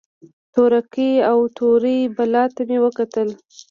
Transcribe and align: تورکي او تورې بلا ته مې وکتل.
تورکي 0.53 1.11
او 1.31 1.39
تورې 1.57 1.97
بلا 2.15 2.43
ته 2.55 2.61
مې 2.67 2.77
وکتل. 2.85 3.29